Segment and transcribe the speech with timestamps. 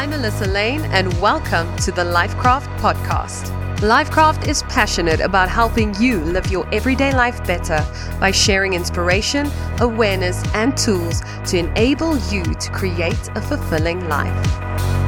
[0.00, 3.50] I'm Melissa Lainn, and welcome to the LifeKraft podcast.
[3.80, 7.86] LifeKraft is passionate about helping you live your everyday life better
[8.18, 9.50] by sharing inspiration,
[9.80, 14.99] awareness, and tools to enable you to create a fulfilling life.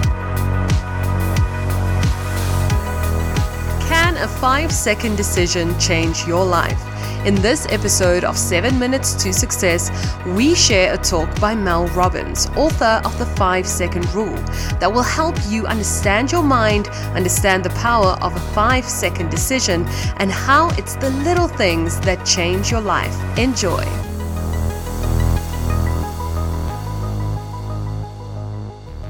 [4.23, 6.81] A five second decision change your life?
[7.27, 9.91] In this episode of 7 Minutes to Success,
[10.27, 14.35] we share a talk by Mel Robbins, author of the 5 Second Rule,
[14.81, 19.85] that will help you understand your mind, understand the power of a 5 second decision,
[20.17, 23.17] and how it's the little things that change your life.
[23.39, 23.85] Enjoy.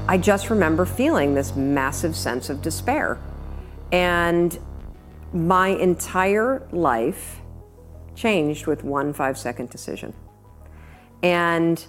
[0.07, 3.17] I just remember feeling this massive sense of despair.
[3.91, 4.59] And
[5.33, 7.41] my entire life
[8.15, 10.13] changed with one five second decision.
[11.21, 11.83] And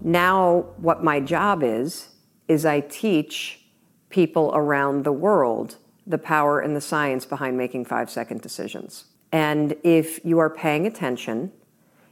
[0.00, 2.08] now, what my job is,
[2.48, 3.60] is I teach
[4.08, 9.04] people around the world the power and the science behind making five second decisions.
[9.30, 11.52] And if you are paying attention,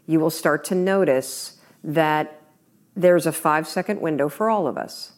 [0.07, 2.43] you will start to notice that
[2.95, 5.13] there's a five second window for all of us.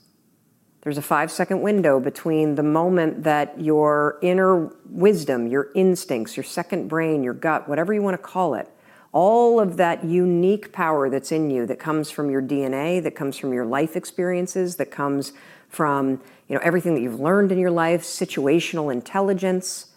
[0.82, 6.42] There's a five second window between the moment that your inner wisdom, your instincts, your
[6.42, 8.68] second brain, your gut, whatever you want to call it,
[9.12, 13.38] all of that unique power that's in you that comes from your DNA, that comes
[13.38, 15.32] from your life experiences, that comes
[15.68, 19.91] from you know everything that you've learned in your life, situational intelligence,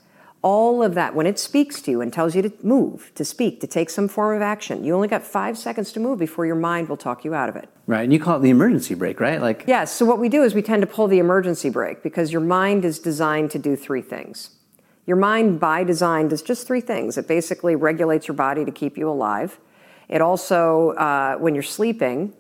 [0.46, 3.60] all of that, when it speaks to you and tells you to move, to speak,
[3.62, 6.56] to take some form of action, you only got five seconds to move before your
[6.56, 7.68] mind will talk you out of it.
[7.88, 9.42] Right, and you call it the emergency brake, right?
[9.42, 9.92] Like yes.
[9.92, 12.86] So what we do is we tend to pull the emergency brake because your mind
[12.86, 14.52] is designed to do three things.
[15.08, 17.18] Your mind, by design, does just three things.
[17.18, 19.60] It basically regulates your body to keep you alive.
[20.10, 22.34] It also, uh, when you're sleeping,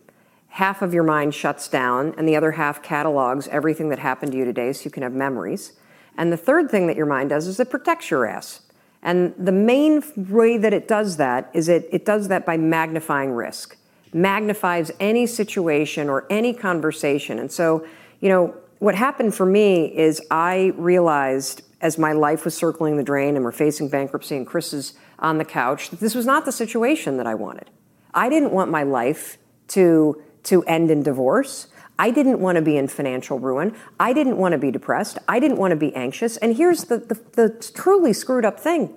[0.50, 4.38] half of your mind shuts down, and the other half catalogs everything that happened to
[4.38, 5.74] you today, so you can have memories.
[6.18, 8.62] And the third thing that your mind does is it protects your ass.
[9.02, 13.31] And the main way that it does that is it, it does that by magnifying
[13.31, 13.78] risk,
[14.14, 17.38] magnifies any situation or any conversation.
[17.38, 17.86] And so,
[18.20, 23.03] you know, what happened for me is I realized as my life was circling the
[23.03, 26.46] drain and we're facing bankruptcy and Chris is on the couch that this was not
[26.46, 27.70] the situation that I wanted.
[28.14, 29.38] I didn't want my life
[29.70, 31.68] to, to end in divorce.
[31.97, 33.75] I didn't want to be in financial ruin.
[34.00, 35.17] I didn't want to be depressed.
[35.28, 36.38] I didn't want to be anxious.
[36.38, 38.94] And here's the, the, the, truly screwed up thing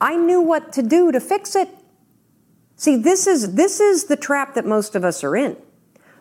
[0.00, 1.68] I knew what to do to fix it.
[2.76, 5.56] See, this is, this is the trap that most of us are in.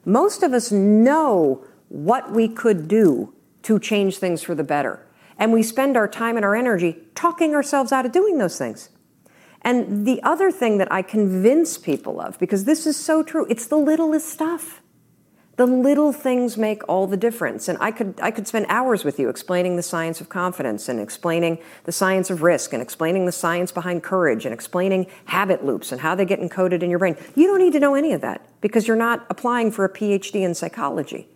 [0.03, 3.33] Most of us know what we could do
[3.63, 5.05] to change things for the better.
[5.37, 8.89] And we spend our time and our energy talking ourselves out of doing those things.
[9.61, 13.67] And the other thing that I convince people of, because this is so true, it's
[13.67, 14.81] the littlest stuff.
[15.59, 17.67] The little things make all the difference.
[17.67, 21.01] And I could, I could spend hours with you explaining the science of confidence and
[21.01, 25.91] explaining the science of risk and explaining the science behind courage and explaining habit loops
[25.91, 27.17] and how they get encoded in your brain.
[27.35, 30.43] You don't need to know any of that because you're not applying for a PhD
[30.43, 31.27] in psychology.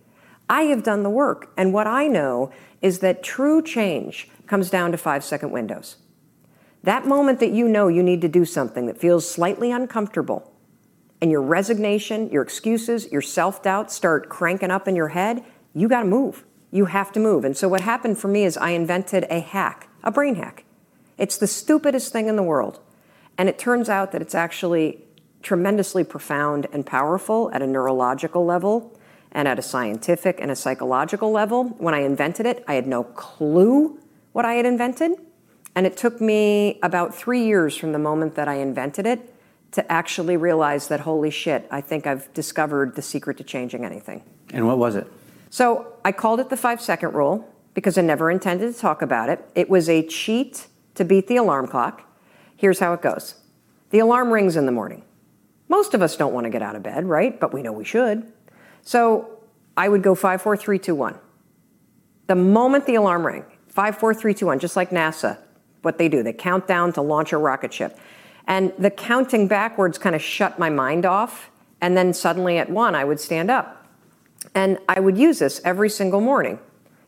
[0.50, 1.52] I have done the work.
[1.58, 2.50] And what I know
[2.82, 5.98] is that true change comes down to five second windows.
[6.84, 10.53] That moment that you know you need to do something that feels slightly uncomfortable,
[11.24, 15.42] and your resignation, your excuses, your self doubt start cranking up in your head,
[15.74, 16.44] you got to move.
[16.70, 17.46] You have to move.
[17.46, 20.66] And so, what happened for me is I invented a hack, a brain hack.
[21.18, 22.82] It's the stupidest thing in the world.
[23.38, 25.02] And it turns out that it's actually
[25.42, 29.00] tremendously profound and powerful at a neurological level
[29.32, 31.70] and at a scientific and a psychological level.
[31.78, 33.98] When I invented it, I had no clue
[34.34, 35.14] what I had invented.
[35.74, 39.33] And it took me about three years from the moment that I invented it
[39.74, 44.24] to actually realize that, holy shit, I think I've discovered the secret to changing anything.
[44.52, 45.08] And what was it?
[45.50, 49.30] So I called it the five second rule because I never intended to talk about
[49.30, 49.44] it.
[49.56, 52.04] It was a cheat to beat the alarm clock.
[52.56, 53.36] Here's how it goes
[53.90, 55.04] the alarm rings in the morning.
[55.70, 57.40] Most of us don't want to get out of bed, right?
[57.40, 58.32] But we know we should.
[58.84, 59.40] So
[59.76, 61.18] I would go five, four, three, two, one.
[62.28, 65.38] The moment the alarm rang, five, four, three, two, one, just like NASA,
[65.82, 67.98] what they do, they count down to launch a rocket ship.
[68.48, 71.50] And the counting backwards kind of shut my mind off.
[71.82, 73.86] And then suddenly at one, I would stand up.
[74.54, 76.60] And I would use this every single morning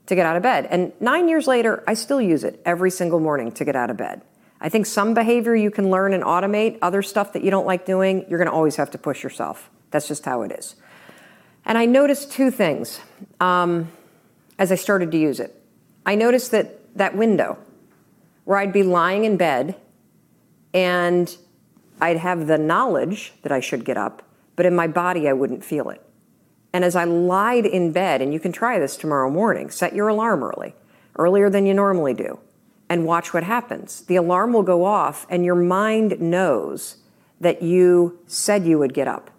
[0.05, 0.67] to get out of bed.
[0.69, 3.97] And nine years later, I still use it every single morning to get out of
[3.97, 4.21] bed.
[4.61, 7.85] I think some behavior you can learn and automate, other stuff that you don't like
[7.85, 9.69] doing, you're going to always have to push yourself.
[9.91, 10.75] That's just how it is.
[11.65, 12.99] And I noticed two things
[13.39, 13.91] um,
[14.57, 15.61] as I started to use it.
[16.05, 17.57] I noticed that that window
[18.45, 19.75] where I'd be lying in bed
[20.75, 21.37] and
[22.01, 24.21] I'd have the knowledge that I should get up,
[24.57, 26.05] but in my body I wouldn't feel it.
[26.73, 30.09] And as I lied in bed, and you can try this tomorrow morning, set your
[30.09, 30.75] alarm early,
[31.15, 32.39] earlier than you normally do,
[32.89, 34.01] and watch what happens.
[34.01, 36.97] The alarm will go off, and your mind knows
[37.39, 39.31] that you said you would get up.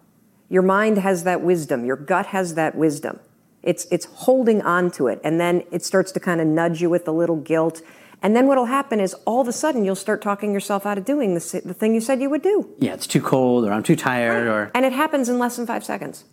[0.49, 3.21] Your mind has that wisdom, your gut has that wisdom.
[3.63, 6.89] It's, it's holding on to it, and then it starts to kind of nudge you
[6.89, 7.83] with a little guilt.
[8.23, 11.05] And then what'll happen is all of a sudden you'll start talking yourself out of
[11.05, 12.69] doing the, the thing you said you would do.
[12.79, 14.71] Yeah, it's too cold, or I'm too tired, or.
[14.75, 16.25] And it happens in less than five seconds.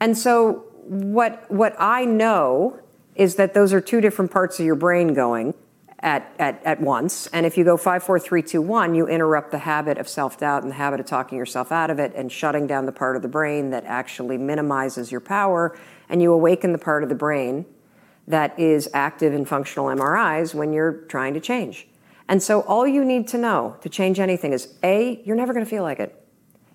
[0.00, 2.80] And so what, what I know
[3.14, 5.54] is that those are two different parts of your brain going
[6.00, 7.26] at, at, at once.
[7.28, 10.38] And if you go five, four, three, two, one, you interrupt the habit of self
[10.38, 13.16] doubt and the habit of talking yourself out of it and shutting down the part
[13.16, 15.78] of the brain that actually minimizes your power.
[16.08, 17.66] And you awaken the part of the brain
[18.28, 21.88] that is active in functional MRIs when you're trying to change.
[22.28, 25.64] And so all you need to know to change anything is A, you're never going
[25.64, 26.14] to feel like it.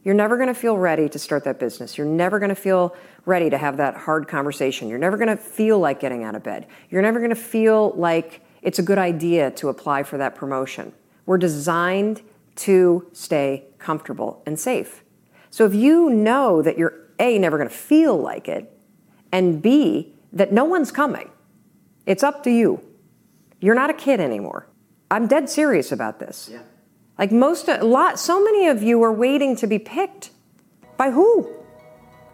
[0.03, 1.97] You're never going to feel ready to start that business.
[1.97, 2.95] You're never going to feel
[3.25, 4.89] ready to have that hard conversation.
[4.89, 6.67] You're never going to feel like getting out of bed.
[6.89, 10.91] You're never going to feel like it's a good idea to apply for that promotion.
[11.25, 12.21] We're designed
[12.55, 15.03] to stay comfortable and safe.
[15.51, 18.75] So if you know that you're A, never going to feel like it,
[19.31, 21.29] and B, that no one's coming,
[22.05, 22.81] it's up to you.
[23.59, 24.67] You're not a kid anymore.
[25.09, 26.49] I'm dead serious about this.
[26.51, 26.61] Yeah.
[27.17, 30.31] Like most, a lot, so many of you are waiting to be picked.
[30.97, 31.49] By who?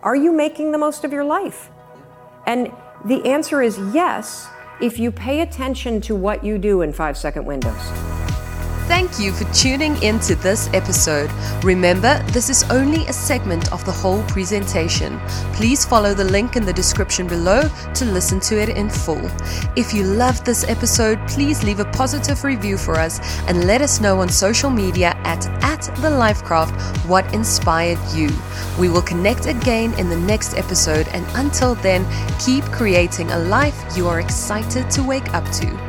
[0.02, 1.70] Are you making the most of your life?
[2.48, 2.72] And
[3.06, 4.48] the answer is yes,
[4.82, 8.09] if you pay attention to what you do in five second windows.
[8.90, 11.30] Thank you for tuning into this episode.
[11.64, 15.20] Remember, this is only a segment of the whole presentation.
[15.54, 19.22] Please follow the link in the description below to listen to it in full.
[19.76, 24.02] If you loved this episode, please leave a positive review for us and let us
[24.02, 26.76] know on social media at, at the LifeKraft
[27.06, 28.32] what inspired you.
[28.80, 32.08] We will connect again in the next episode, and until then,
[32.40, 35.89] keep creating a life you are excited to wake up to.